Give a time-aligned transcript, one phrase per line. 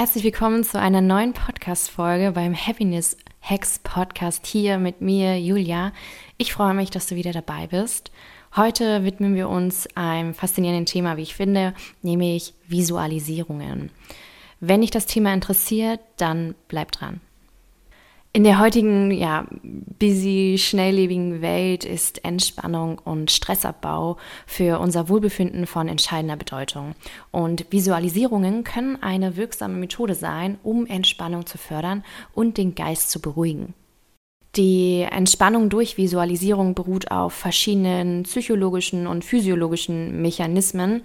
[0.00, 5.92] Herzlich willkommen zu einer neuen Podcast-Folge beim Happiness Hacks Podcast hier mit mir, Julia.
[6.38, 8.10] Ich freue mich, dass du wieder dabei bist.
[8.56, 13.90] Heute widmen wir uns einem faszinierenden Thema, wie ich finde, nämlich Visualisierungen.
[14.58, 17.20] Wenn dich das Thema interessiert, dann bleib dran.
[18.32, 19.44] In der heutigen, ja,
[19.98, 26.94] busy, schnelllebigen Welt ist Entspannung und Stressabbau für unser Wohlbefinden von entscheidender Bedeutung.
[27.32, 33.20] Und Visualisierungen können eine wirksame Methode sein, um Entspannung zu fördern und den Geist zu
[33.20, 33.74] beruhigen.
[34.54, 41.02] Die Entspannung durch Visualisierung beruht auf verschiedenen psychologischen und physiologischen Mechanismen,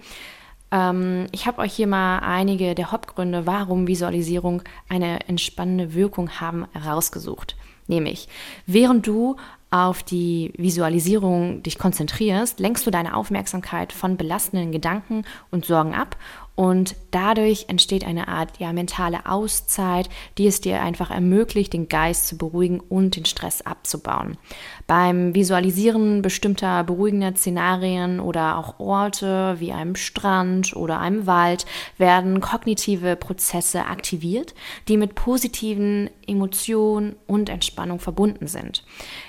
[0.70, 6.66] ähm, ich habe euch hier mal einige der Hauptgründe, warum Visualisierung eine entspannende Wirkung haben,
[6.72, 7.56] herausgesucht.
[7.86, 8.28] Nämlich,
[8.66, 9.36] während du
[9.70, 16.16] auf die Visualisierung dich konzentrierst, lenkst du deine Aufmerksamkeit von belastenden Gedanken und Sorgen ab
[16.56, 22.26] und dadurch entsteht eine Art ja, mentale Auszeit, die es dir einfach ermöglicht, den Geist
[22.26, 24.38] zu beruhigen und den Stress abzubauen.
[24.86, 31.66] Beim Visualisieren bestimmter beruhigender Szenarien oder auch Orte wie einem Strand oder einem Wald
[31.98, 34.54] werden kognitive Prozesse aktiviert,
[34.88, 38.82] die mit positiven Emotionen und Entspannung verbunden sind.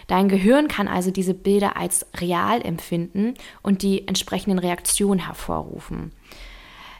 [0.07, 6.13] Dein Gehirn kann also diese Bilder als real empfinden und die entsprechenden Reaktionen hervorrufen.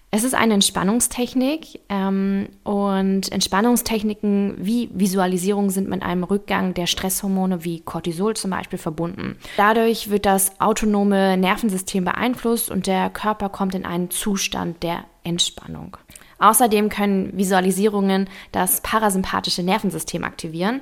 [0.10, 7.66] Es ist eine Entspannungstechnik ähm, und Entspannungstechniken wie Visualisierung sind mit einem Rückgang der Stresshormone
[7.66, 9.36] wie Cortisol zum Beispiel verbunden.
[9.58, 15.98] Dadurch wird das autonome Nervensystem beeinflusst und der Körper kommt in einen Zustand der Entspannung.
[16.40, 20.82] Außerdem können Visualisierungen das parasympathische Nervensystem aktivieren,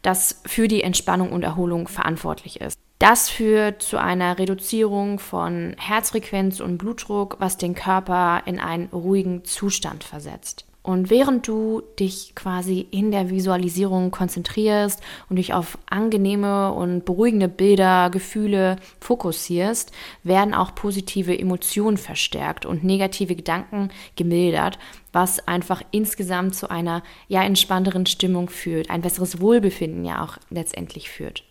[0.00, 2.78] das für die Entspannung und Erholung verantwortlich ist.
[3.02, 9.44] Das führt zu einer Reduzierung von Herzfrequenz und Blutdruck, was den Körper in einen ruhigen
[9.44, 10.66] Zustand versetzt.
[10.84, 17.48] Und während du dich quasi in der Visualisierung konzentrierst und dich auf angenehme und beruhigende
[17.48, 19.90] Bilder, Gefühle fokussierst,
[20.22, 24.78] werden auch positive Emotionen verstärkt und negative Gedanken gemildert,
[25.12, 31.10] was einfach insgesamt zu einer ja entspannteren Stimmung führt, ein besseres Wohlbefinden ja auch letztendlich
[31.10, 31.42] führt.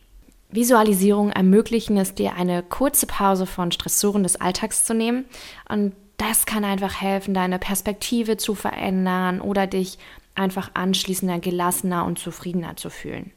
[0.51, 5.25] Visualisierungen ermöglichen es dir, eine kurze Pause von Stressoren des Alltags zu nehmen.
[5.69, 9.97] Und das kann einfach helfen, deine Perspektive zu verändern oder dich
[10.35, 13.31] einfach anschließender, gelassener und zufriedener zu fühlen.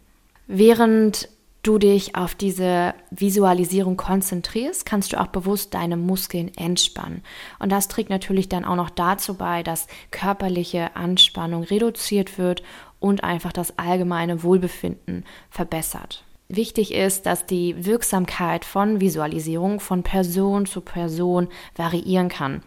[0.47, 1.29] Während
[1.63, 7.23] du dich auf diese Visualisierung konzentrierst, kannst du auch bewusst deine Muskeln entspannen.
[7.59, 12.63] Und das trägt natürlich dann auch noch dazu bei, dass körperliche Anspannung reduziert wird
[13.01, 16.25] und einfach das allgemeine Wohlbefinden verbessert.
[16.54, 22.62] Wichtig ist, dass die Wirksamkeit von Visualisierung von Person zu Person variieren kann.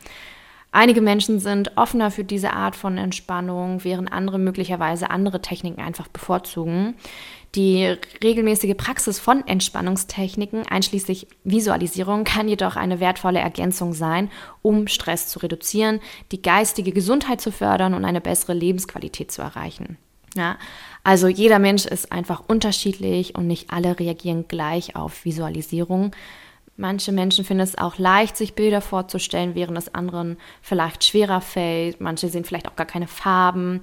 [0.71, 6.07] Einige Menschen sind offener für diese Art von Entspannung, während andere möglicherweise andere Techniken einfach
[6.07, 6.95] bevorzugen.
[7.55, 14.29] Die regelmäßige Praxis von Entspannungstechniken, einschließlich Visualisierung, kann jedoch eine wertvolle Ergänzung sein,
[14.61, 19.97] um Stress zu reduzieren, die geistige Gesundheit zu fördern und eine bessere Lebensqualität zu erreichen.
[20.37, 20.57] Ja,
[21.03, 26.15] also jeder Mensch ist einfach unterschiedlich und nicht alle reagieren gleich auf Visualisierung.
[26.75, 32.01] Manche Menschen finden es auch leicht, sich Bilder vorzustellen, während es anderen vielleicht schwerer fällt.
[32.01, 33.79] Manche sehen vielleicht auch gar keine Farben.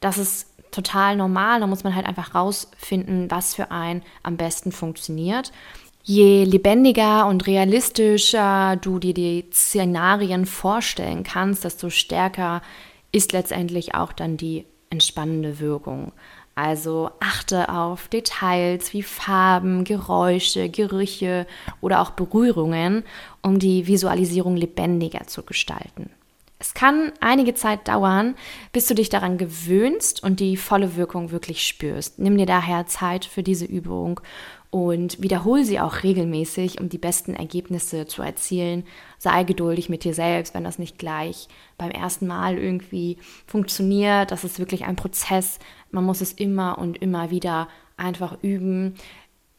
[0.00, 1.60] Das ist total normal.
[1.60, 5.52] Da muss man halt einfach rausfinden, was für einen am besten funktioniert.
[6.02, 12.62] Je lebendiger und realistischer du dir die Szenarien vorstellen kannst, desto stärker
[13.12, 16.12] ist letztendlich auch dann die entspannende Wirkung.
[16.54, 21.46] Also achte auf Details wie Farben, Geräusche, Gerüche
[21.80, 23.04] oder auch Berührungen,
[23.42, 26.10] um die Visualisierung lebendiger zu gestalten.
[26.60, 28.34] Es kann einige Zeit dauern,
[28.72, 32.18] bis du dich daran gewöhnst und die volle Wirkung wirklich spürst.
[32.18, 34.20] Nimm dir daher Zeit für diese Übung
[34.70, 38.84] und wiederhole sie auch regelmäßig, um die besten Ergebnisse zu erzielen.
[39.18, 41.48] Sei geduldig mit dir selbst, wenn das nicht gleich
[41.78, 44.30] beim ersten Mal irgendwie funktioniert.
[44.30, 45.58] Das ist wirklich ein Prozess.
[45.90, 48.94] Man muss es immer und immer wieder einfach üben.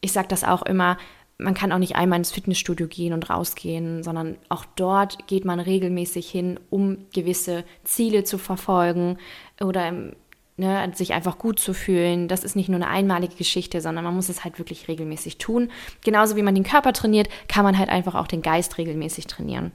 [0.00, 0.96] Ich sage das auch immer,
[1.38, 5.58] man kann auch nicht einmal ins Fitnessstudio gehen und rausgehen, sondern auch dort geht man
[5.58, 9.18] regelmäßig hin, um gewisse Ziele zu verfolgen
[9.60, 10.12] oder im
[10.60, 12.28] ne, sich einfach gut zu fühlen.
[12.28, 15.70] Das ist nicht nur eine einmalige Geschichte, sondern man muss es halt wirklich regelmäßig tun.
[16.04, 19.72] Genauso wie man den Körper trainiert, kann man halt einfach auch den Geist regelmäßig trainieren.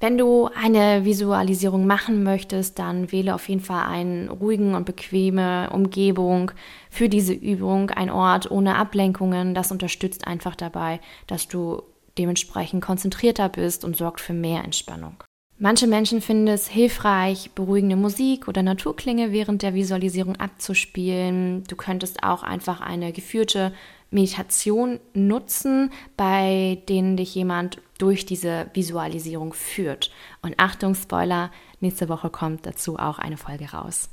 [0.00, 5.70] Wenn du eine Visualisierung machen möchtest, dann wähle auf jeden Fall eine ruhigen und bequeme
[5.70, 6.50] Umgebung
[6.90, 9.54] für diese Übung, ein Ort ohne Ablenkungen.
[9.54, 11.82] Das unterstützt einfach dabei, dass du
[12.18, 15.24] dementsprechend konzentrierter bist und sorgt für mehr Entspannung.
[15.58, 21.62] Manche Menschen finden es hilfreich, beruhigende Musik oder Naturklinge während der Visualisierung abzuspielen.
[21.68, 23.72] Du könntest auch einfach eine geführte
[24.10, 30.10] Meditation nutzen, bei denen dich jemand durch diese Visualisierung führt.
[30.42, 34.10] Und Achtung, Spoiler, nächste Woche kommt dazu auch eine Folge raus.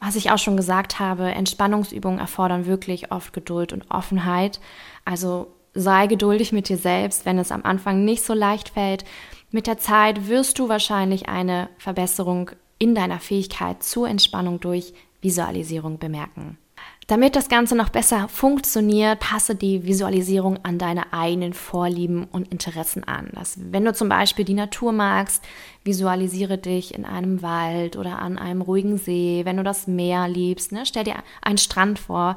[0.00, 4.60] Was ich auch schon gesagt habe, Entspannungsübungen erfordern wirklich oft Geduld und Offenheit.
[5.04, 9.04] Also sei geduldig mit dir selbst, wenn es am Anfang nicht so leicht fällt.
[9.50, 14.92] Mit der Zeit wirst du wahrscheinlich eine Verbesserung in deiner Fähigkeit zur Entspannung durch
[15.22, 16.58] Visualisierung bemerken.
[17.06, 23.04] Damit das Ganze noch besser funktioniert, passe die Visualisierung an deine eigenen Vorlieben und Interessen
[23.04, 23.30] an.
[23.32, 25.44] Das, wenn du zum Beispiel die Natur magst,
[25.84, 29.42] visualisiere dich in einem Wald oder an einem ruhigen See.
[29.44, 32.36] Wenn du das Meer liebst, ne, stell dir einen Strand vor,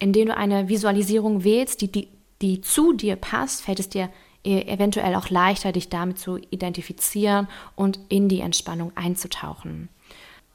[0.00, 2.08] in dem du eine Visualisierung wählst, die, die,
[2.42, 4.10] die zu dir passt, fällt es dir
[4.44, 9.88] e, eventuell auch leichter, dich damit zu identifizieren und in die Entspannung einzutauchen.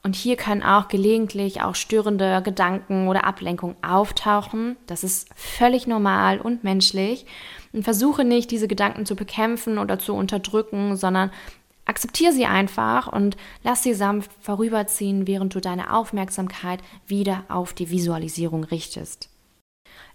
[0.04, 4.76] Und hier können auch gelegentlich auch störende Gedanken oder Ablenkungen auftauchen.
[4.86, 7.24] Das ist völlig normal und menschlich.
[7.72, 11.30] Und versuche nicht, diese Gedanken zu bekämpfen oder zu unterdrücken, sondern
[11.86, 17.90] akzeptiere sie einfach und lass sie sanft vorüberziehen, während du deine Aufmerksamkeit wieder auf die
[17.90, 19.30] Visualisierung richtest.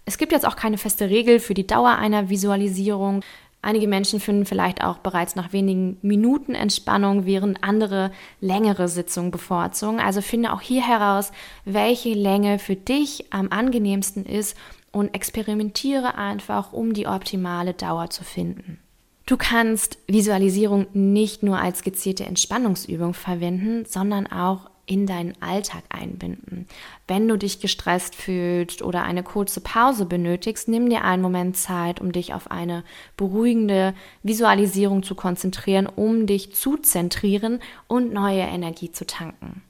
[0.04, 3.22] Es gibt jetzt auch keine feste Regel für die Dauer einer Visualisierung.
[3.62, 8.10] Einige Menschen finden vielleicht auch bereits nach wenigen Minuten Entspannung, während andere
[8.40, 10.00] längere Sitzungen bevorzugen.
[10.00, 11.30] Also finde auch hier heraus,
[11.64, 14.56] welche Länge für dich am angenehmsten ist
[14.92, 18.80] und experimentiere einfach, um die optimale Dauer zu finden.
[19.26, 26.66] Du kannst Visualisierung nicht nur als gezielte Entspannungsübung verwenden, sondern auch in deinen Alltag einbinden.
[27.06, 32.00] Wenn du dich gestresst fühlst oder eine kurze Pause benötigst, nimm dir einen Moment Zeit,
[32.00, 32.82] um dich auf eine
[33.16, 33.94] beruhigende
[34.24, 39.62] Visualisierung zu konzentrieren, um dich zu zentrieren und neue Energie zu tanken.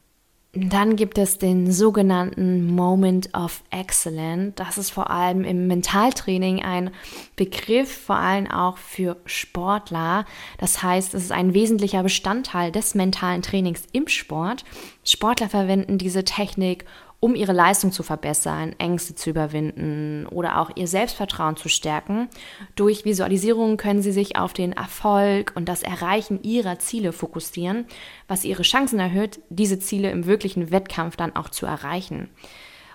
[0.52, 4.55] Dann gibt es den sogenannten Moment of Excellence.
[4.56, 6.91] Das ist vor allem im Mentaltraining ein
[7.37, 10.25] Begriff, vor allem auch für Sportler.
[10.58, 14.64] Das heißt, es ist ein wesentlicher Bestandteil des mentalen Trainings im Sport.
[15.05, 16.85] Sportler verwenden diese Technik,
[17.20, 22.28] um ihre Leistung zu verbessern, Ängste zu überwinden oder auch ihr Selbstvertrauen zu stärken.
[22.76, 27.84] Durch Visualisierung können sie sich auf den Erfolg und das Erreichen ihrer Ziele fokussieren,
[28.26, 32.31] was ihre Chancen erhöht, diese Ziele im wirklichen Wettkampf dann auch zu erreichen.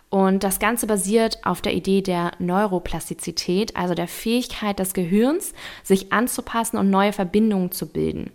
[0.09, 6.13] Und das Ganze basiert auf der Idee der Neuroplastizität, also der Fähigkeit des Gehirns, sich
[6.13, 8.31] anzupassen und neue Verbindungen zu bilden.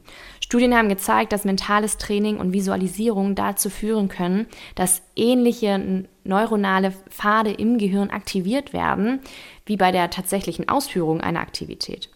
[0.50, 7.52] Studien haben gezeigt, dass mentales Training und Visualisierung dazu führen können, dass ähnliche neuronale Pfade
[7.52, 9.20] im Gehirn aktiviert werden,
[9.64, 12.11] wie bei der tatsächlichen Ausführung einer Aktivität.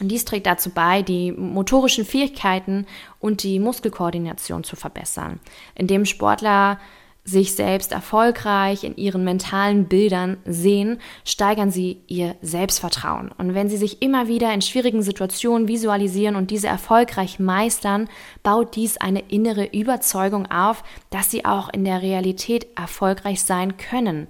[0.00, 2.86] Und dies trägt dazu bei, die motorischen Fähigkeiten
[3.18, 5.40] und die Muskelkoordination zu verbessern,
[5.74, 6.80] indem Sportler
[7.24, 13.30] sich selbst erfolgreich in ihren mentalen Bildern sehen, steigern sie ihr Selbstvertrauen.
[13.36, 18.08] Und wenn sie sich immer wieder in schwierigen Situationen visualisieren und diese erfolgreich meistern,
[18.42, 24.26] baut dies eine innere Überzeugung auf, dass sie auch in der Realität erfolgreich sein können.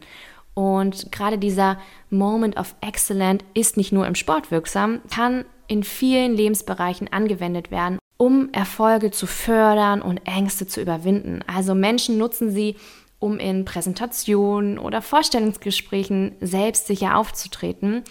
[0.54, 1.78] Und gerade dieser
[2.10, 7.99] Moment of Excellence ist nicht nur im Sport wirksam, kann in vielen Lebensbereichen angewendet werden
[8.20, 11.40] um Erfolge zu fördern und Ängste zu überwinden.
[11.46, 12.76] Also Menschen nutzen sie,
[13.18, 18.04] um in Präsentationen oder Vorstellungsgesprächen selbstsicher aufzutreten,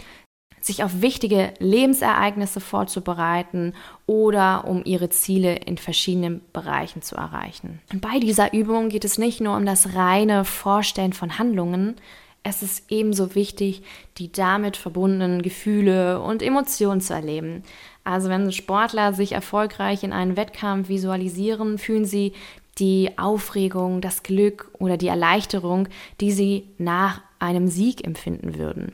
[0.61, 3.75] sich auf wichtige Lebensereignisse vorzubereiten
[4.07, 7.79] oder um ihre Ziele in verschiedenen Bereichen zu erreichen.
[7.93, 11.97] Und bei dieser Übung geht es nicht nur um das reine Vorstellen von Handlungen,
[12.43, 13.83] es ist ebenso wichtig,
[14.17, 17.63] die damit verbundenen Gefühle und Emotionen zu erleben.
[18.03, 22.33] Also wenn Sportler sich erfolgreich in einem Wettkampf visualisieren, fühlen sie
[22.79, 25.89] die Aufregung, das Glück oder die Erleichterung,
[26.21, 28.93] die sie nach einem Sieg empfinden würden.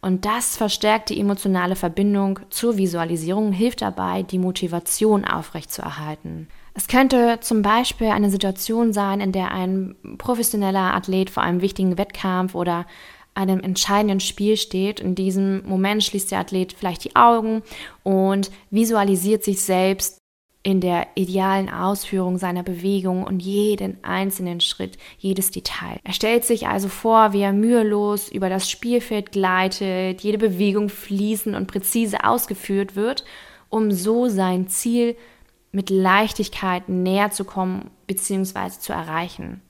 [0.00, 6.48] Und das verstärkt die emotionale Verbindung zur Visualisierung, hilft dabei, die Motivation aufrechtzuerhalten.
[6.78, 11.98] Es könnte zum Beispiel eine Situation sein, in der ein professioneller Athlet vor einem wichtigen
[11.98, 12.86] Wettkampf oder
[13.34, 15.00] einem entscheidenden Spiel steht.
[15.00, 17.64] In diesem Moment schließt der Athlet vielleicht die Augen
[18.04, 20.18] und visualisiert sich selbst
[20.62, 25.98] in der idealen Ausführung seiner Bewegung und jeden einzelnen Schritt, jedes Detail.
[26.04, 31.56] Er stellt sich also vor, wie er mühelos über das Spielfeld gleitet, jede Bewegung fließend
[31.56, 33.24] und präzise ausgeführt wird,
[33.68, 35.16] um so sein Ziel
[35.72, 38.70] mit Leichtigkeit näher zu kommen bzw.
[38.78, 39.60] zu erreichen.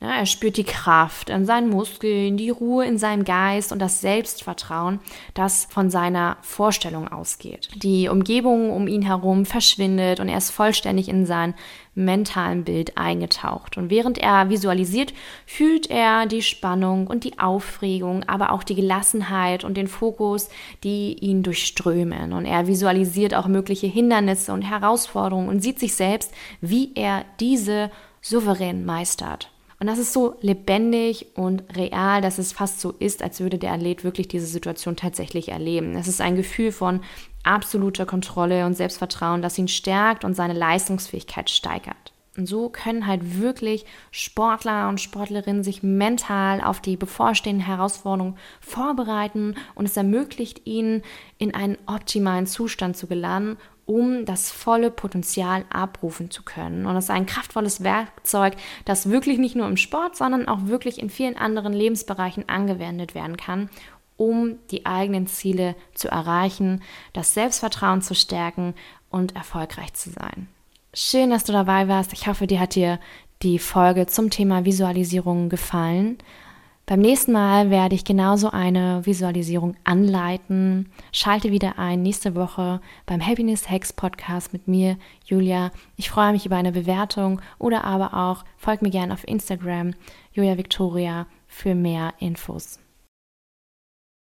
[0.00, 4.00] Ja, er spürt die Kraft in seinen Muskeln, die Ruhe in seinem Geist und das
[4.00, 5.00] Selbstvertrauen,
[5.34, 7.68] das von seiner Vorstellung ausgeht.
[7.74, 11.54] Die Umgebung um ihn herum verschwindet und er ist vollständig in sein
[11.96, 13.76] mentalen Bild eingetaucht.
[13.76, 15.12] Und während er visualisiert,
[15.46, 20.48] fühlt er die Spannung und die Aufregung, aber auch die Gelassenheit und den Fokus,
[20.84, 22.32] die ihn durchströmen.
[22.32, 27.90] Und er visualisiert auch mögliche Hindernisse und Herausforderungen und sieht sich selbst, wie er diese
[28.22, 29.50] souverän meistert.
[29.80, 33.72] Und das ist so lebendig und real, dass es fast so ist, als würde der
[33.72, 35.94] Athlet wirklich diese Situation tatsächlich erleben.
[35.94, 37.00] Es ist ein Gefühl von
[37.44, 42.12] absoluter Kontrolle und Selbstvertrauen, das ihn stärkt und seine Leistungsfähigkeit steigert.
[42.38, 49.56] Und so können halt wirklich Sportler und Sportlerinnen sich mental auf die bevorstehenden Herausforderungen vorbereiten
[49.74, 51.02] und es ermöglicht ihnen,
[51.38, 56.84] in einen optimalen Zustand zu gelangen um das volle Potenzial abrufen zu können.
[56.84, 58.54] Und es ist ein kraftvolles Werkzeug,
[58.84, 63.38] das wirklich nicht nur im Sport, sondern auch wirklich in vielen anderen Lebensbereichen angewendet werden
[63.38, 63.70] kann,
[64.18, 66.82] um die eigenen Ziele zu erreichen,
[67.14, 68.74] das Selbstvertrauen zu stärken
[69.08, 70.48] und erfolgreich zu sein.
[70.94, 72.12] Schön, dass du dabei warst.
[72.12, 72.98] Ich hoffe, dir hat dir
[73.42, 76.18] die Folge zum Thema Visualisierung gefallen.
[76.86, 80.90] Beim nächsten Mal werde ich genauso eine Visualisierung anleiten.
[81.12, 85.70] Schalte wieder ein nächste Woche beim Happiness Hacks Podcast mit mir, Julia.
[85.96, 89.92] Ich freue mich über eine Bewertung oder aber auch folgt mir gerne auf Instagram,
[90.32, 92.80] Julia Victoria, für mehr Infos.